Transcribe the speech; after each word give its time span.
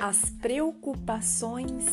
As 0.00 0.30
preocupações 0.30 1.84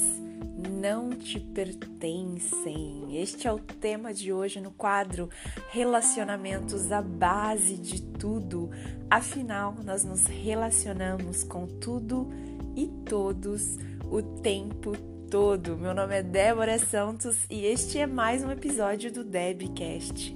não 0.80 1.10
te 1.10 1.42
pertencem. 1.42 3.22
Este 3.22 3.50
é 3.50 3.52
o 3.52 3.60
tema 3.60 4.14
de 4.14 4.32
hoje 4.32 4.62
no 4.62 4.72
quadro 4.72 5.30
Relacionamentos 5.72 6.90
a 6.90 7.02
base 7.02 7.76
de 7.76 8.02
tudo. 8.02 8.70
Afinal, 9.10 9.76
nós 9.84 10.06
nos 10.06 10.26
relacionamos 10.26 11.44
com 11.44 11.68
tudo 11.68 12.30
e 12.78 12.88
todos 13.04 13.76
o 14.10 14.22
tempo 14.42 14.94
todo. 15.30 15.76
Meu 15.76 15.94
nome 15.94 16.20
é 16.20 16.24
Débora 16.24 16.80
Santos 16.80 17.36
e 17.50 17.66
este 17.66 18.00
é 18.00 18.08
mais 18.08 18.42
um 18.42 18.50
episódio 18.50 19.12
do 19.12 19.22
Debcast. 19.26 20.34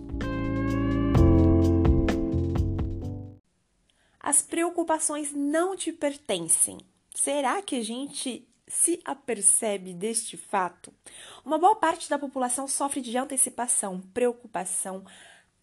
As 4.20 4.42
preocupações 4.42 5.32
não 5.34 5.74
te 5.74 5.94
pertencem. 5.94 6.91
Será 7.14 7.62
que 7.62 7.76
a 7.76 7.84
gente 7.84 8.48
se 8.68 9.02
apercebe 9.04 9.94
deste 9.94 10.38
fato? 10.38 10.94
Uma 11.46 11.58
boa 11.58 11.76
parte 11.76 12.10
da 12.10 12.18
população 12.18 12.68
sofre 12.68 13.02
de 13.02 13.18
antecipação, 13.18 14.02
preocupação, 14.14 15.04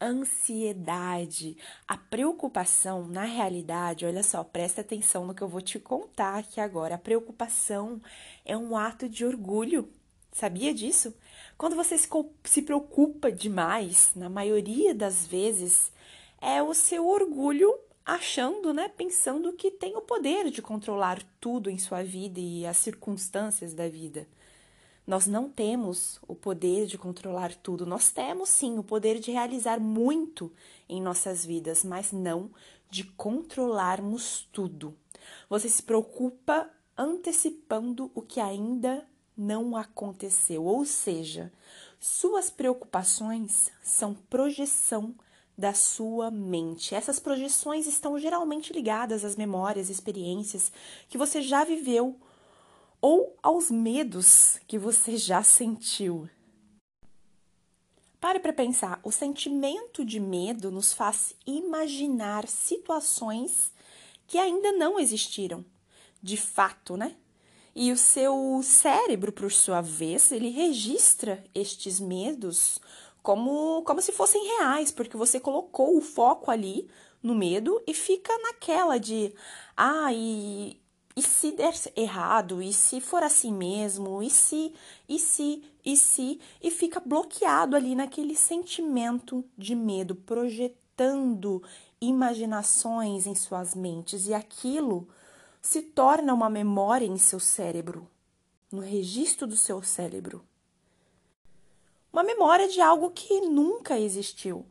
ansiedade. 0.01 1.57
A 1.87 1.97
preocupação, 1.97 3.09
na 3.09 3.25
realidade, 3.25 4.05
olha 4.05 4.23
só, 4.23 4.45
presta 4.45 4.83
atenção 4.83 5.27
no 5.27 5.35
que 5.35 5.43
eu 5.43 5.49
vou 5.49 5.63
te 5.63 5.79
contar 5.79 6.39
aqui 6.39 6.61
agora. 6.61 6.97
A 6.97 6.99
preocupação 6.99 8.01
é 8.45 8.57
um 8.57 8.77
ato 8.77 9.09
de 9.09 9.25
orgulho. 9.25 9.91
Sabia 10.31 10.73
disso? 10.75 11.17
Quando 11.57 11.75
você 11.75 11.97
se 11.99 12.63
preocupa 12.63 13.33
demais, 13.33 14.13
na 14.15 14.29
maioria 14.29 14.95
das 14.95 15.27
vezes, 15.27 15.91
é 16.41 16.63
o 16.63 16.75
seu 16.75 17.09
orgulho 17.09 17.75
achando, 18.09 18.73
né, 18.73 18.89
pensando 18.89 19.53
que 19.53 19.71
tem 19.71 19.95
o 19.95 20.01
poder 20.01 20.51
de 20.51 20.63
controlar 20.63 21.23
tudo 21.39 21.69
em 21.69 21.77
sua 21.77 22.03
vida 22.03 22.41
e 22.41 22.65
as 22.65 22.79
circunstâncias 22.79 23.75
da 23.75 23.87
vida. 23.87 24.27
Nós 25.07 25.27
não 25.27 25.51
temos 25.51 26.19
o 26.27 26.35
poder 26.35 26.87
de 26.87 26.97
controlar 26.97 27.55
tudo. 27.55 27.85
Nós 27.85 28.11
temos 28.11 28.49
sim 28.49 28.79
o 28.79 28.83
poder 28.83 29.19
de 29.19 29.31
realizar 29.31 29.79
muito 29.79 30.51
em 30.89 31.03
nossas 31.03 31.45
vidas, 31.45 31.85
mas 31.85 32.11
não 32.11 32.51
de 32.91 33.05
controlarmos 33.05 34.49
tudo. 34.53 34.97
Você 35.51 35.69
se 35.69 35.83
preocupa 35.83 36.71
antecipando 36.97 38.11
o 38.15 38.23
que 38.23 38.41
ainda 38.41 39.07
não 39.37 39.77
aconteceu, 39.77 40.65
ou 40.65 40.85
seja, 40.87 41.53
suas 42.01 42.49
preocupações 42.49 43.71
são 43.83 44.15
projeção 44.15 45.15
da 45.59 45.75
sua 45.75 46.31
mente. 46.31 46.95
Essas 46.95 47.19
projeções 47.19 47.89
estão 47.89 48.17
geralmente 48.17 48.73
ligadas 48.73 49.25
às 49.25 49.35
memórias, 49.35 49.91
experiências 49.91 50.71
que 51.09 51.19
você 51.19 51.43
já 51.43 51.65
viveu 51.65 52.15
ou 53.01 53.37
aos 53.43 53.69
medos 53.69 54.61
que 54.69 54.79
você 54.79 55.17
já 55.17 55.43
sentiu. 55.43 56.31
Pare 58.21 58.39
para 58.39 58.53
pensar, 58.53 59.01
o 59.03 59.11
sentimento 59.11 60.05
de 60.05 60.21
medo 60.21 60.71
nos 60.71 60.93
faz 60.93 61.35
imaginar 61.45 62.47
situações 62.47 63.73
que 64.29 64.39
ainda 64.39 64.73
não 64.73 64.99
existiram, 64.99 65.65
de 66.23 66.37
fato, 66.37 66.97
né? 66.97 67.17
E 67.75 67.93
o 67.93 67.97
seu 67.97 68.61
cérebro, 68.63 69.33
por 69.33 69.53
sua 69.53 69.81
vez, 69.81 70.33
ele 70.33 70.51
registra 70.51 71.45
estes 71.55 72.01
medos 72.01 72.81
como, 73.29 73.83
como 73.83 74.01
se 74.01 74.11
fossem 74.11 74.43
reais, 74.57 74.91
porque 74.91 75.15
você 75.15 75.39
colocou 75.39 75.99
o 75.99 76.01
foco 76.01 76.51
ali 76.51 76.89
no 77.23 77.35
medo 77.35 77.79
e 77.87 77.93
fica 77.93 78.33
naquela 78.39 78.97
de, 78.97 79.35
ah, 79.77 80.11
e, 80.15 80.81
e 81.15 81.21
se 81.21 81.53
der 81.53 81.75
errado, 81.95 82.63
e 82.63 82.73
se 82.73 83.03
for 83.03 83.23
assim 83.23 83.53
mesmo, 83.53 84.23
e 84.23 84.31
se, 84.31 84.73
e 85.07 85.19
se, 85.19 85.63
e 85.85 85.95
se, 85.95 86.41
e 86.63 86.71
fica 86.71 87.01
bloqueado 87.01 87.77
ali 87.77 87.95
naquele 87.95 88.35
sentimento 88.35 89.45
de 89.59 89.75
medo, 89.75 90.15
projetando 90.15 91.63
imaginações 92.01 93.27
em 93.27 93.35
suas 93.35 93.75
mentes, 93.75 94.27
e 94.27 94.33
aquilo 94.33 95.07
se 95.61 95.83
torna 95.83 96.33
uma 96.33 96.49
memória 96.49 97.05
em 97.05 97.19
seu 97.19 97.39
cérebro, 97.39 98.09
no 98.73 98.81
registro 98.81 99.47
do 99.47 99.55
seu 99.55 99.83
cérebro 99.83 100.43
uma 102.13 102.23
memória 102.23 102.69
de 102.69 102.81
algo 102.81 103.11
que 103.11 103.41
nunca 103.43 103.99
existiu. 103.99 104.65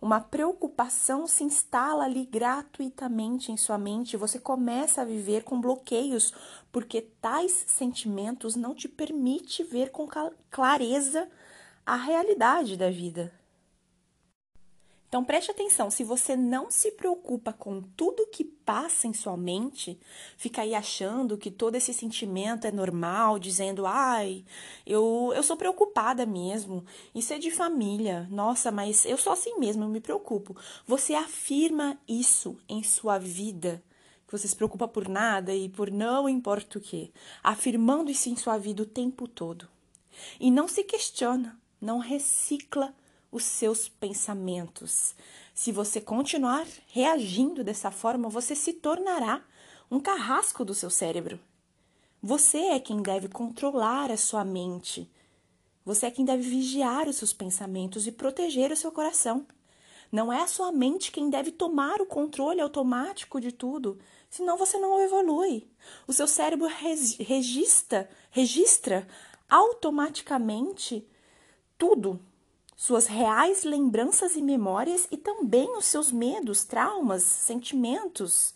Uma 0.00 0.20
preocupação 0.20 1.26
se 1.26 1.44
instala 1.44 2.04
ali 2.04 2.26
gratuitamente 2.26 3.50
em 3.50 3.56
sua 3.56 3.78
mente 3.78 4.12
e 4.12 4.18
você 4.18 4.38
começa 4.38 5.00
a 5.00 5.04
viver 5.04 5.44
com 5.44 5.60
bloqueios, 5.60 6.32
porque 6.70 7.00
tais 7.00 7.64
sentimentos 7.66 8.54
não 8.54 8.74
te 8.74 8.86
permitem 8.86 9.64
ver 9.64 9.90
com 9.90 10.06
clareza 10.50 11.26
a 11.86 11.96
realidade 11.96 12.76
da 12.76 12.90
vida. 12.90 13.32
Então 15.14 15.22
preste 15.22 15.48
atenção, 15.48 15.92
se 15.92 16.02
você 16.02 16.34
não 16.34 16.72
se 16.72 16.90
preocupa 16.90 17.52
com 17.52 17.80
tudo 17.96 18.26
que 18.32 18.42
passa 18.42 19.06
em 19.06 19.12
sua 19.12 19.36
mente, 19.36 19.96
fica 20.36 20.62
aí 20.62 20.74
achando 20.74 21.38
que 21.38 21.52
todo 21.52 21.76
esse 21.76 21.94
sentimento 21.94 22.66
é 22.66 22.72
normal, 22.72 23.38
dizendo, 23.38 23.86
ai, 23.86 24.44
eu, 24.84 25.32
eu 25.32 25.42
sou 25.44 25.56
preocupada 25.56 26.26
mesmo, 26.26 26.84
isso 27.14 27.32
é 27.32 27.38
de 27.38 27.52
família, 27.52 28.26
nossa, 28.28 28.72
mas 28.72 29.04
eu 29.04 29.16
sou 29.16 29.32
assim 29.32 29.56
mesmo, 29.56 29.84
eu 29.84 29.88
me 29.88 30.00
preocupo. 30.00 30.56
Você 30.84 31.14
afirma 31.14 31.96
isso 32.08 32.58
em 32.68 32.82
sua 32.82 33.16
vida, 33.16 33.80
que 34.26 34.36
você 34.36 34.48
se 34.48 34.56
preocupa 34.56 34.88
por 34.88 35.08
nada 35.08 35.54
e 35.54 35.68
por 35.68 35.92
não 35.92 36.28
importa 36.28 36.78
o 36.78 36.80
que, 36.80 37.12
afirmando 37.40 38.10
isso 38.10 38.28
em 38.28 38.34
sua 38.34 38.58
vida 38.58 38.82
o 38.82 38.86
tempo 38.86 39.28
todo. 39.28 39.68
E 40.40 40.50
não 40.50 40.66
se 40.66 40.82
questiona, 40.82 41.56
não 41.80 41.98
recicla 41.98 42.92
os 43.34 43.42
seus 43.42 43.88
pensamentos. 43.88 45.12
Se 45.52 45.72
você 45.72 46.00
continuar 46.00 46.64
reagindo 46.86 47.64
dessa 47.64 47.90
forma, 47.90 48.28
você 48.28 48.54
se 48.54 48.72
tornará 48.72 49.44
um 49.90 49.98
carrasco 49.98 50.64
do 50.64 50.72
seu 50.72 50.88
cérebro. 50.88 51.40
Você 52.22 52.58
é 52.58 52.78
quem 52.78 53.02
deve 53.02 53.26
controlar 53.26 54.12
a 54.12 54.16
sua 54.16 54.44
mente. 54.44 55.10
Você 55.84 56.06
é 56.06 56.12
quem 56.12 56.24
deve 56.24 56.48
vigiar 56.48 57.08
os 57.08 57.16
seus 57.16 57.32
pensamentos 57.32 58.06
e 58.06 58.12
proteger 58.12 58.70
o 58.70 58.76
seu 58.76 58.92
coração. 58.92 59.44
Não 60.12 60.32
é 60.32 60.40
a 60.40 60.46
sua 60.46 60.70
mente 60.70 61.10
quem 61.10 61.28
deve 61.28 61.50
tomar 61.50 62.00
o 62.00 62.06
controle 62.06 62.60
automático 62.60 63.40
de 63.40 63.50
tudo, 63.50 63.98
senão 64.30 64.56
você 64.56 64.78
não 64.78 65.00
evolui. 65.00 65.66
O 66.06 66.12
seu 66.12 66.28
cérebro 66.28 66.68
registra, 66.68 68.08
registra 68.30 69.08
automaticamente 69.50 71.04
tudo 71.76 72.20
suas 72.76 73.06
reais 73.06 73.64
lembranças 73.64 74.36
e 74.36 74.42
memórias 74.42 75.06
e 75.10 75.16
também 75.16 75.76
os 75.76 75.84
seus 75.84 76.10
medos, 76.10 76.64
traumas, 76.64 77.22
sentimentos. 77.22 78.54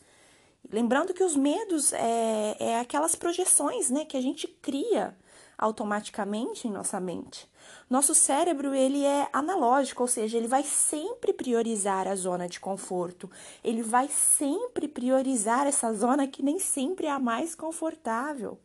Lembrando 0.70 1.14
que 1.14 1.24
os 1.24 1.36
medos 1.36 1.92
é, 1.92 2.56
é 2.58 2.80
aquelas 2.80 3.14
projeções 3.14 3.90
né, 3.90 4.04
que 4.04 4.16
a 4.16 4.20
gente 4.20 4.46
cria 4.46 5.16
automaticamente 5.56 6.68
em 6.68 6.70
nossa 6.70 7.00
mente. 7.00 7.48
Nosso 7.90 8.14
cérebro 8.14 8.74
ele 8.74 9.04
é 9.04 9.28
analógico, 9.32 10.02
ou 10.02 10.08
seja, 10.08 10.36
ele 10.36 10.46
vai 10.46 10.62
sempre 10.62 11.32
priorizar 11.32 12.06
a 12.06 12.14
zona 12.14 12.48
de 12.48 12.60
conforto. 12.60 13.30
Ele 13.64 13.82
vai 13.82 14.08
sempre 14.08 14.86
priorizar 14.86 15.66
essa 15.66 15.92
zona 15.92 16.28
que 16.28 16.42
nem 16.42 16.58
sempre 16.58 17.06
é 17.06 17.10
a 17.10 17.18
mais 17.18 17.54
confortável. 17.54 18.58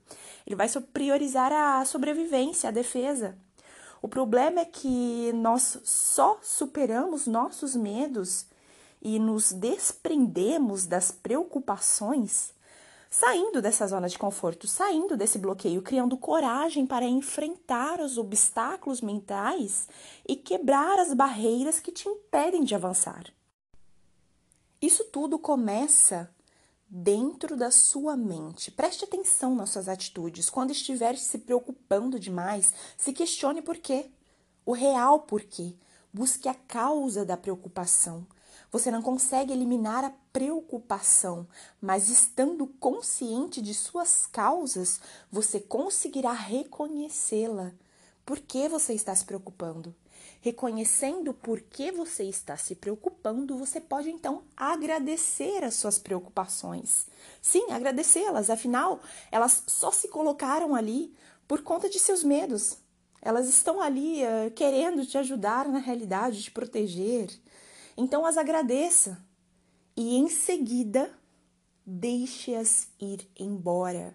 Ele 0.46 0.56
vai 0.56 0.68
priorizar 0.94 1.52
a 1.52 1.84
sobrevivência, 1.86 2.70
a 2.70 2.72
defesa. 2.72 3.38
O 4.04 4.08
problema 4.10 4.60
é 4.60 4.66
que 4.66 5.32
nós 5.32 5.80
só 5.86 6.38
superamos 6.44 7.26
nossos 7.26 7.74
medos 7.74 8.46
e 9.02 9.18
nos 9.18 9.54
desprendemos 9.54 10.86
das 10.86 11.10
preocupações 11.10 12.54
saindo 13.10 13.62
dessa 13.62 13.88
zona 13.88 14.10
de 14.10 14.20
conforto, 14.20 14.68
saindo 14.68 15.16
desse 15.16 15.40
bloqueio, 15.40 15.82
criando 15.82 16.18
coragem 16.18 16.86
para 16.86 17.06
enfrentar 17.06 18.02
os 18.02 18.18
obstáculos 18.18 19.00
mentais 19.00 19.88
e 20.28 20.36
quebrar 20.36 21.00
as 21.00 21.14
barreiras 21.14 21.80
que 21.80 21.92
te 21.92 22.10
impedem 22.10 22.66
de 22.66 22.76
avançar. 22.76 23.32
Isso 24.82 25.06
tudo 25.06 25.40
começa 25.40 26.30
dentro 26.96 27.58
da 27.58 27.72
sua 27.72 28.16
mente. 28.16 28.70
Preste 28.70 29.04
atenção 29.04 29.56
nas 29.56 29.72
suas 29.72 29.90
atitudes. 29.90 30.48
Quando 30.48 30.70
estiver 30.70 31.18
se 31.18 31.40
preocupando 31.40 32.20
demais, 32.20 32.72
se 32.96 33.12
questione 33.12 33.64
por 33.64 33.78
quê. 33.78 34.12
O 34.64 34.74
real 34.74 35.22
porquê. 35.22 35.74
Busque 36.14 36.48
a 36.48 36.54
causa 36.54 37.26
da 37.26 37.36
preocupação. 37.36 38.28
Você 38.72 38.92
não 38.92 39.02
consegue 39.02 39.52
eliminar 39.52 40.04
a 40.04 40.14
preocupação, 40.32 41.48
mas 41.82 42.10
estando 42.10 42.68
consciente 42.80 43.60
de 43.60 43.74
suas 43.74 44.28
causas, 44.28 45.00
você 45.32 45.60
conseguirá 45.60 46.32
reconhecê-la. 46.32 47.72
Por 48.26 48.40
que 48.40 48.68
você 48.70 48.94
está 48.94 49.14
se 49.16 49.26
preocupando? 49.26 49.96
reconhecendo 50.44 51.34
por 51.34 51.62
que 51.62 51.90
você 51.90 52.26
está 52.26 52.58
se 52.58 52.76
preocupando, 52.76 53.58
você 53.58 53.80
pode 53.80 54.10
então 54.10 54.44
agradecer 54.58 55.64
as 55.64 55.76
suas 55.76 55.98
preocupações. 55.98 57.08
Sim, 57.42 57.72
agradecê-las, 57.72 58.50
afinal, 58.50 59.00
elas 59.32 59.64
só 59.68 59.90
se 59.90 60.10
colocaram 60.10 60.76
ali 60.76 61.16
por 61.48 61.64
conta 61.64 61.90
de 61.90 61.98
seus 61.98 62.26
medos. 62.26 62.78
Elas 63.22 63.48
estão 63.48 63.82
ali 63.82 64.22
uh, 64.22 64.52
querendo 64.52 65.06
te 65.06 65.18
ajudar 65.18 65.70
na 65.70 65.80
realidade, 65.80 66.44
te 66.44 66.52
proteger. 66.52 67.30
Então 67.96 68.26
as 68.26 68.36
agradeça 68.36 69.26
e 69.96 70.18
em 70.18 70.28
seguida 70.28 71.10
deixe-as 71.86 72.90
ir 73.00 73.30
embora. 73.40 74.14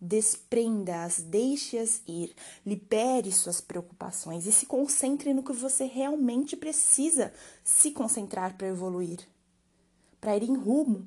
Desprenda-as, 0.00 1.18
deixe-as 1.18 2.02
ir, 2.06 2.32
libere 2.64 3.32
suas 3.32 3.60
preocupações 3.60 4.46
e 4.46 4.52
se 4.52 4.64
concentre 4.64 5.34
no 5.34 5.42
que 5.42 5.52
você 5.52 5.86
realmente 5.86 6.56
precisa 6.56 7.32
se 7.64 7.90
concentrar 7.90 8.56
para 8.56 8.68
evoluir, 8.68 9.18
para 10.20 10.36
ir 10.36 10.44
em 10.44 10.54
rumo 10.56 11.04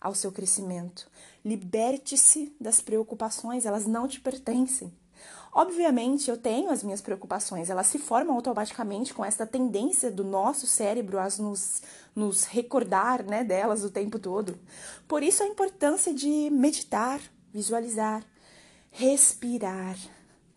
ao 0.00 0.12
seu 0.12 0.32
crescimento. 0.32 1.08
Liberte-se 1.44 2.52
das 2.60 2.80
preocupações, 2.80 3.64
elas 3.64 3.86
não 3.86 4.08
te 4.08 4.20
pertencem. 4.20 4.92
Obviamente, 5.52 6.30
eu 6.30 6.36
tenho 6.36 6.70
as 6.70 6.82
minhas 6.82 7.00
preocupações, 7.00 7.70
elas 7.70 7.86
se 7.86 7.98
formam 7.98 8.34
automaticamente 8.34 9.12
com 9.14 9.24
essa 9.24 9.46
tendência 9.46 10.10
do 10.10 10.24
nosso 10.24 10.66
cérebro 10.66 11.18
a 11.18 11.28
nos, 11.38 11.82
nos 12.16 12.44
recordar 12.44 13.22
né, 13.22 13.44
delas 13.44 13.84
o 13.84 13.90
tempo 13.90 14.18
todo. 14.18 14.58
Por 15.06 15.22
isso, 15.22 15.42
a 15.42 15.46
importância 15.46 16.12
de 16.12 16.50
meditar, 16.50 17.20
visualizar, 17.52 18.24
respirar. 18.92 19.96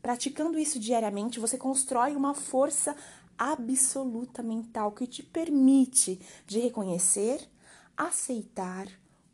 Praticando 0.02 0.60
isso 0.60 0.78
diariamente, 0.80 1.40
você 1.40 1.58
constrói 1.58 2.16
uma 2.16 2.36
força 2.36 2.96
absoluta 3.38 4.44
mental 4.44 4.92
que 4.92 5.08
te 5.08 5.24
permite 5.24 6.20
de 6.46 6.60
reconhecer, 6.60 7.50
aceitar, 7.98 8.88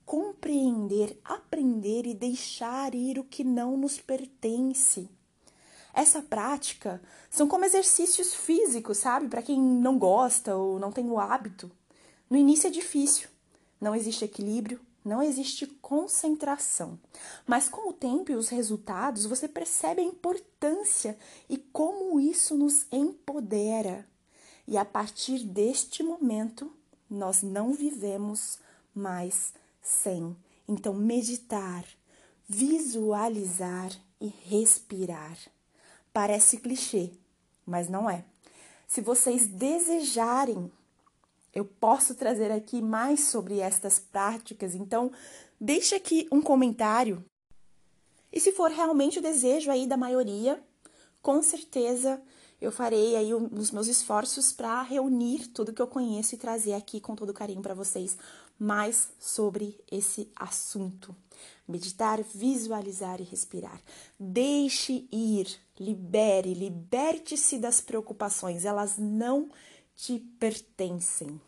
compreender, 0.06 1.20
aprender 1.26 2.06
e 2.06 2.14
deixar 2.14 2.96
ir 2.96 3.20
o 3.20 3.24
que 3.24 3.44
não 3.44 3.76
nos 3.76 4.00
pertence. 4.00 5.10
Essa 5.94 6.22
prática 6.22 7.02
são 7.30 7.48
como 7.48 7.66
exercícios 7.66 8.34
físicos, 8.34 9.00
sabe? 9.00 9.28
Para 9.28 9.42
quem 9.42 9.60
não 9.60 9.98
gosta 9.98 10.56
ou 10.56 10.80
não 10.80 10.92
tem 10.92 11.10
o 11.10 11.20
hábito. 11.20 11.70
No 12.30 12.38
início 12.38 12.68
é 12.68 12.70
difícil, 12.70 13.28
não 13.80 13.94
existe 13.94 14.24
equilíbrio, 14.24 14.80
não 15.04 15.22
existe 15.22 15.66
concentração. 15.66 17.00
Mas 17.46 17.68
com 17.68 17.90
o 17.90 17.94
tempo 17.94 18.32
e 18.32 18.36
os 18.36 18.50
resultados, 18.50 19.26
você 19.26 19.48
percebe 19.48 20.02
a 20.02 20.06
importância 20.06 21.18
e 21.50 21.58
como 21.58 22.20
isso 22.20 22.56
nos 22.56 22.86
empodera. 22.92 24.08
E 24.68 24.78
a 24.78 24.86
partir 24.86 25.40
deste 25.40 26.04
momento, 26.04 26.72
nós 27.10 27.42
não 27.42 27.74
vivemos 27.74 28.60
mais 28.94 29.54
sem. 29.82 30.36
Então, 30.68 30.94
meditar, 30.94 31.86
visualizar 32.48 33.92
e 34.20 34.28
respirar. 34.28 35.38
Parece 36.14 36.58
clichê, 36.58 37.12
mas 37.66 37.90
não 37.90 38.10
é. 38.10 38.24
Se 38.88 39.02
vocês 39.02 39.48
desejarem 39.48 40.72
eu 41.54 41.66
posso 41.66 42.16
trazer 42.16 42.52
aqui 42.52 42.82
mais 42.82 43.22
sobre 43.26 43.60
estas 43.60 44.00
práticas, 44.00 44.74
então 44.74 45.12
deixe 45.60 45.96
aqui 45.96 46.28
um 46.32 46.42
comentário. 46.42 47.24
E 48.32 48.40
se 48.40 48.52
for 48.54 48.72
realmente 48.72 49.20
o 49.20 49.22
desejo 49.22 49.70
aí 49.70 49.86
da 49.86 49.98
maioria, 49.98 50.64
com 51.22 51.42
certeza 51.44 52.22
eu 52.62 52.72
farei 52.72 53.16
aí 53.16 53.34
os 53.34 53.72
meus 53.72 53.88
esforços 53.88 54.54
para 54.54 54.84
reunir 54.84 55.48
tudo 55.48 55.74
que 55.74 55.82
eu 55.82 55.88
conheço 55.88 56.36
e 56.36 56.38
trazer 56.38 56.74
aqui 56.74 57.02
com 57.02 57.16
todo 57.16 57.34
carinho 57.34 57.62
para 57.62 57.74
vocês 57.74 58.16
mais 58.58 59.10
sobre 59.20 59.76
esse 59.92 60.32
assunto. 60.36 61.16
Meditar, 61.68 62.22
visualizar 62.22 63.20
e 63.20 63.24
respirar. 63.24 63.82
Deixe 64.20 65.08
ir, 65.12 65.48
libere, 65.80 66.54
liberte-se 66.54 67.58
das 67.58 67.82
preocupações, 67.82 68.64
elas 68.64 69.00
não 69.00 69.50
te 70.02 70.18
pertencem. 70.40 71.40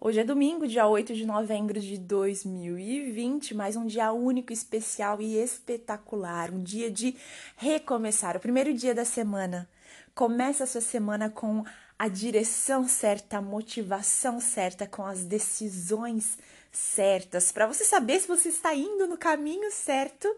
Hoje 0.00 0.20
é 0.20 0.24
domingo, 0.24 0.68
dia 0.68 0.86
8 0.86 1.16
de 1.16 1.26
novembro 1.26 1.80
de 1.80 1.98
2020, 1.98 3.56
mais 3.56 3.74
um 3.74 3.84
dia 3.88 4.12
único, 4.12 4.52
especial 4.52 5.20
e 5.20 5.36
espetacular, 5.36 6.52
um 6.52 6.62
dia 6.62 6.88
de 6.88 7.16
recomeçar, 7.56 8.36
o 8.36 8.40
primeiro 8.40 8.72
dia 8.72 8.94
da 8.94 9.04
semana. 9.04 9.68
Começa 10.14 10.62
a 10.62 10.66
sua 10.68 10.80
semana 10.80 11.28
com 11.28 11.64
a 11.98 12.06
direção 12.06 12.86
certa, 12.86 13.38
a 13.38 13.42
motivação 13.42 14.38
certa, 14.38 14.86
com 14.86 15.04
as 15.04 15.24
decisões 15.24 16.38
certas, 16.70 17.50
para 17.50 17.66
você 17.66 17.82
saber 17.82 18.20
se 18.20 18.28
você 18.28 18.48
está 18.48 18.72
indo 18.72 19.08
no 19.08 19.18
caminho 19.18 19.72
certo 19.72 20.28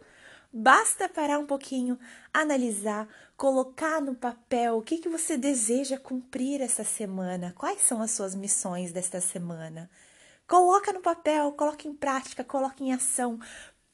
Basta 0.54 1.08
parar 1.08 1.38
um 1.38 1.46
pouquinho, 1.46 1.99
analisar, 2.32 3.08
colocar 3.38 4.02
no 4.02 4.14
papel 4.14 4.76
o 4.76 4.82
que, 4.82 4.99
que 4.99 5.08
você 5.08 5.38
deseja 5.38 5.99
cumprir 5.99 6.60
essa 6.60 6.84
semana, 6.84 7.54
quais 7.56 7.81
são 7.81 8.02
as 8.02 8.10
suas 8.10 8.34
missões 8.34 8.93
desta 8.93 9.19
semana. 9.19 9.90
Coloca 10.46 10.93
no 10.93 11.00
papel, 11.00 11.52
coloque 11.52 11.88
em 11.88 11.94
prática, 11.94 12.44
coloque 12.44 12.84
em 12.84 12.93
ação. 12.93 13.40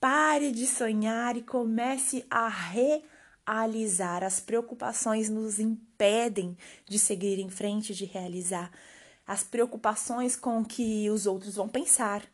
Pare 0.00 0.50
de 0.50 0.66
sonhar 0.66 1.37
e 1.37 1.43
comece 1.43 2.26
a 2.28 2.49
realizar. 2.49 4.25
As 4.25 4.40
preocupações 4.40 5.28
nos 5.28 5.60
impedem 5.60 6.58
de 6.84 6.99
seguir 6.99 7.38
em 7.38 7.49
frente, 7.49 7.94
de 7.94 8.05
realizar. 8.05 8.72
As 9.25 9.44
preocupações 9.44 10.34
com 10.34 10.58
o 10.58 10.64
que 10.64 11.08
os 11.08 11.25
outros 11.25 11.55
vão 11.55 11.69
pensar, 11.69 12.25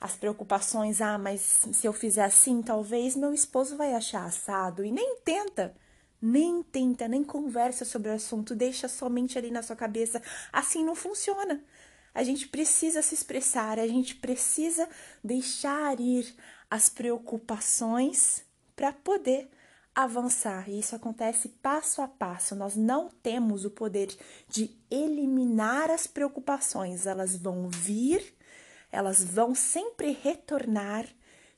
as 0.00 0.16
preocupações, 0.16 1.00
ah, 1.00 1.18
mas 1.18 1.40
se 1.72 1.86
eu 1.86 1.92
fizer 1.92 2.24
assim, 2.24 2.62
talvez 2.62 3.16
meu 3.16 3.32
esposo 3.32 3.76
vai 3.76 3.94
achar 3.94 4.24
assado. 4.24 4.84
E 4.84 4.90
nem 4.90 5.16
tenta, 5.24 5.74
nem 6.20 6.62
tenta, 6.62 7.06
nem 7.06 7.22
conversa 7.22 7.84
sobre 7.84 8.10
o 8.10 8.14
assunto, 8.14 8.54
deixa 8.54 8.88
somente 8.88 9.38
ali 9.38 9.50
na 9.50 9.62
sua 9.62 9.76
cabeça. 9.76 10.22
Assim 10.52 10.84
não 10.84 10.94
funciona. 10.94 11.62
A 12.14 12.22
gente 12.22 12.48
precisa 12.48 13.02
se 13.02 13.14
expressar, 13.14 13.78
a 13.78 13.86
gente 13.86 14.14
precisa 14.14 14.88
deixar 15.22 15.98
ir 15.98 16.34
as 16.70 16.88
preocupações 16.88 18.44
para 18.76 18.92
poder 18.92 19.50
avançar. 19.94 20.68
E 20.68 20.78
isso 20.78 20.96
acontece 20.96 21.48
passo 21.48 22.02
a 22.02 22.08
passo. 22.08 22.54
Nós 22.54 22.74
não 22.74 23.08
temos 23.22 23.64
o 23.64 23.70
poder 23.70 24.08
de 24.48 24.70
eliminar 24.90 25.90
as 25.90 26.06
preocupações, 26.06 27.06
elas 27.06 27.36
vão 27.36 27.68
vir 27.68 28.34
elas 28.94 29.24
vão 29.24 29.54
sempre 29.54 30.16
retornar 30.22 31.06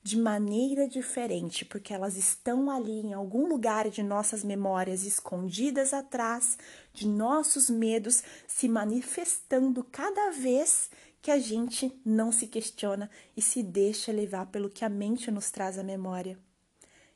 de 0.02 0.16
maneira 0.16 0.88
diferente, 0.88 1.64
porque 1.64 1.92
elas 1.92 2.16
estão 2.16 2.70
ali 2.70 3.00
em 3.00 3.12
algum 3.12 3.46
lugar 3.48 3.90
de 3.90 4.02
nossas 4.02 4.44
memórias, 4.44 5.04
escondidas 5.04 5.92
atrás 5.92 6.56
de 6.92 7.06
nossos 7.06 7.68
medos, 7.68 8.22
se 8.46 8.68
manifestando 8.68 9.84
cada 9.84 10.30
vez 10.30 10.90
que 11.20 11.30
a 11.30 11.38
gente 11.38 11.92
não 12.04 12.30
se 12.30 12.46
questiona 12.46 13.10
e 13.36 13.42
se 13.42 13.62
deixa 13.62 14.12
levar 14.12 14.46
pelo 14.46 14.70
que 14.70 14.84
a 14.84 14.88
mente 14.88 15.30
nos 15.30 15.50
traz 15.50 15.76
à 15.76 15.82
memória. 15.82 16.38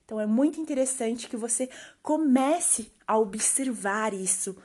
Então 0.05 0.21
é 0.21 0.27
muito 0.27 0.61
interessante 0.61 1.29
que 1.29 1.37
você 1.37 1.71
comece 2.03 2.93
a 3.07 3.17
observar 3.17 4.13
isso. 4.13 4.57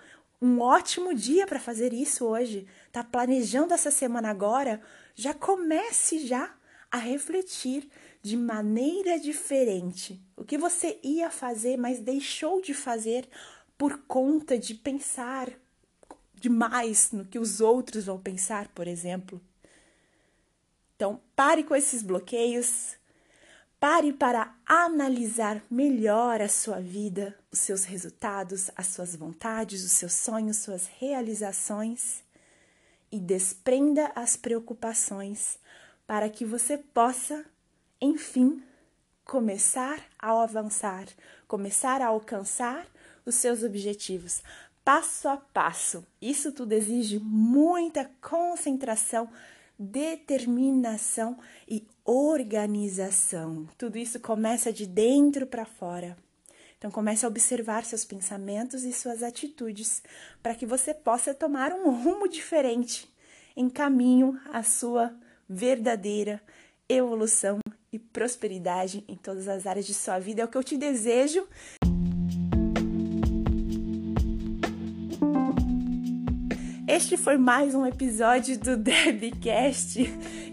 Um 0.41 0.59
ótimo 0.59 1.13
dia 1.13 1.47
para 1.47 1.59
fazer 1.59 1.93
isso 1.93 2.25
hoje. 2.25 2.67
Tá 2.91 3.03
planejando 3.03 3.73
essa 3.73 3.89
semana 3.89 4.29
agora? 4.29 4.81
já 5.15 5.33
comece 5.33 6.27
já 6.27 6.53
a 6.91 6.97
refletir 6.97 7.89
de 8.21 8.35
maneira 8.35 9.17
diferente 9.17 10.21
o 10.35 10.43
que 10.43 10.57
você 10.57 10.99
ia 11.01 11.29
fazer, 11.29 11.77
mas 11.77 11.99
deixou 11.99 12.61
de 12.61 12.73
fazer 12.73 13.27
por 13.77 13.99
conta 14.07 14.57
de 14.57 14.75
pensar 14.75 15.49
demais 16.33 17.11
no 17.11 17.25
que 17.25 17.39
os 17.39 17.61
outros 17.61 18.05
vão 18.05 18.19
pensar, 18.19 18.67
por 18.69 18.87
exemplo. 18.87 19.41
Então, 20.95 21.21
pare 21.35 21.63
com 21.63 21.75
esses 21.75 22.01
bloqueios, 22.01 22.95
pare 23.87 24.11
para 24.11 24.51
analisar 24.65 25.61
melhor 25.69 26.41
a 26.41 26.49
sua 26.49 26.81
vida, 26.81 27.37
os 27.51 27.59
seus 27.59 27.83
resultados, 27.83 28.71
as 28.75 28.87
suas 28.87 29.15
vontades, 29.15 29.83
os 29.83 29.91
seus 29.91 30.13
sonhos, 30.13 30.57
suas 30.57 30.87
realizações 30.87 32.23
e 33.11 33.19
desprenda 33.19 34.11
as 34.15 34.35
preocupações 34.35 35.59
para 36.07 36.27
que 36.31 36.43
você 36.43 36.79
possa, 36.79 37.45
enfim, 38.01 38.63
começar 39.23 39.99
a 40.17 40.31
avançar, 40.41 41.05
começar 41.47 42.01
a 42.01 42.07
alcançar 42.07 42.87
os 43.23 43.35
seus 43.35 43.61
objetivos, 43.61 44.41
passo 44.83 45.27
a 45.27 45.37
passo. 45.37 46.03
Isso 46.19 46.51
tudo 46.51 46.71
exige 46.71 47.19
muita 47.19 48.09
concentração, 48.19 49.29
determinação 49.77 51.37
e 51.67 51.85
organização. 52.03 53.67
Tudo 53.77 53.97
isso 53.97 54.19
começa 54.19 54.71
de 54.71 54.85
dentro 54.85 55.45
para 55.45 55.65
fora. 55.65 56.17
Então 56.77 56.91
comece 56.91 57.25
a 57.25 57.27
observar 57.27 57.83
seus 57.83 58.05
pensamentos 58.05 58.83
e 58.83 58.93
suas 58.93 59.23
atitudes 59.23 60.03
para 60.41 60.55
que 60.55 60.65
você 60.65 60.93
possa 60.93 61.33
tomar 61.33 61.71
um 61.71 61.89
rumo 62.03 62.27
diferente 62.27 63.11
em 63.55 63.69
caminho 63.69 64.39
à 64.51 64.61
sua 64.61 65.15
verdadeira 65.47 66.41
evolução 66.87 67.59
e 67.91 67.97
prosperidade 67.97 69.03
em 69.07 69.15
todas 69.15 69.47
as 69.47 69.65
áreas 69.65 69.85
de 69.85 69.93
sua 69.93 70.19
vida. 70.19 70.41
É 70.41 70.45
o 70.45 70.47
que 70.47 70.57
eu 70.57 70.63
te 70.63 70.77
desejo. 70.77 71.47
Este 76.95 77.17
foi 77.17 77.35
mais 77.35 77.75
um 77.75 77.85
episódio 77.85 78.57
do 78.57 78.77
Debcast 78.79 79.99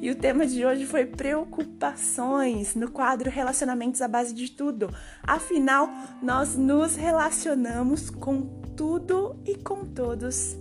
e 0.00 0.10
o 0.10 0.16
tema 0.16 0.44
de 0.44 0.66
hoje 0.66 0.84
foi 0.86 1.06
preocupações 1.06 2.74
no 2.74 2.90
quadro 2.90 3.30
Relacionamentos 3.30 4.02
à 4.02 4.08
base 4.08 4.34
de 4.34 4.50
tudo. 4.50 4.92
Afinal, 5.22 5.88
nós 6.20 6.56
nos 6.56 6.96
relacionamos 6.96 8.10
com 8.10 8.42
tudo 8.76 9.36
e 9.46 9.54
com 9.54 9.84
todos 9.84 10.56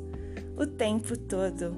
o 0.55 0.67
tempo 0.67 1.17
todo. 1.17 1.75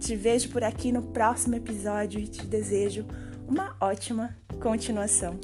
Te 0.00 0.16
vejo 0.16 0.48
por 0.48 0.64
aqui 0.64 0.90
no 0.90 1.02
próximo 1.02 1.54
episódio 1.54 2.18
e 2.18 2.26
te 2.26 2.44
desejo 2.44 3.06
uma 3.46 3.76
ótima 3.80 4.36
continuação. 4.60 5.38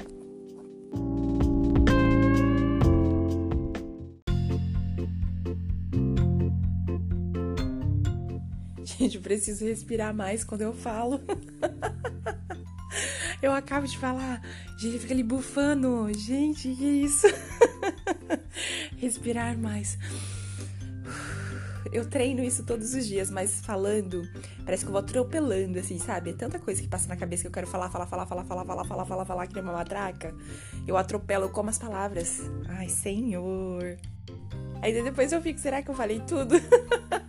Gente, 9.05 9.19
preciso 9.19 9.67
respirar 9.67 10.15
mais 10.15 10.43
quando 10.45 10.63
eu 10.63 10.73
falo. 10.73 11.21
eu 13.43 13.53
acabo 13.53 13.87
de 13.87 13.99
falar, 13.99 14.41
gente, 14.79 14.99
fica 14.99 15.13
ali 15.13 15.23
bufando. 15.23 16.11
Gente, 16.15 16.75
que 16.75 16.85
isso? 16.85 17.27
Respirar 18.97 19.59
mais. 19.59 19.99
Eu 21.93 22.09
treino 22.09 22.43
isso 22.43 22.65
todos 22.65 22.95
os 22.95 23.07
dias, 23.07 23.31
mas 23.31 23.61
falando, 23.61 24.27
parece 24.65 24.85
que 24.85 24.89
eu 24.89 24.93
vou 24.93 25.01
atropelando, 25.01 25.79
assim, 25.79 25.99
sabe? 25.99 26.31
É 26.31 26.33
tanta 26.33 26.59
coisa 26.59 26.81
que 26.81 26.89
passa 26.89 27.07
na 27.07 27.15
cabeça 27.15 27.43
que 27.43 27.49
eu 27.49 27.53
quero 27.53 27.67
falar, 27.67 27.91
falar, 27.91 28.07
falar, 28.07 28.25
falar, 28.25 28.45
falar, 28.47 28.65
falar, 28.65 28.85
falar, 28.87 29.05
falar, 29.05 29.25
falar, 29.27 29.47
que 29.47 29.55
nem 29.55 29.63
uma 29.63 29.75
matraca. 29.75 30.35
Eu 30.87 30.97
atropelo, 30.97 31.51
como 31.51 31.69
as 31.69 31.77
palavras. 31.77 32.41
Ai, 32.69 32.89
senhor. 32.89 33.99
Aí 34.81 34.95
depois 35.03 35.31
eu 35.31 35.43
fico, 35.43 35.61
será 35.61 35.83
que 35.83 35.91
eu 35.91 35.95
falei 35.95 36.21
tudo? 36.21 36.55